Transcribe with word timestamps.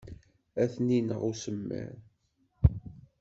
Ad 0.61 0.69
ten-ineɣ 0.73 1.21
usemmiḍ. 1.29 1.95